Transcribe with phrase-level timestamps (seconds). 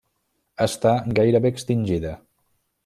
[0.65, 2.19] Està gairebé extingida.